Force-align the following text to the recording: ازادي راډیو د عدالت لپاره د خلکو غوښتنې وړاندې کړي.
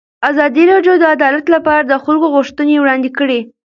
ازادي 0.29 0.63
راډیو 0.71 0.93
د 0.99 1.03
عدالت 1.15 1.45
لپاره 1.55 1.81
د 1.85 1.93
خلکو 2.05 2.27
غوښتنې 2.35 2.75
وړاندې 2.79 3.09
کړي. 3.17 3.39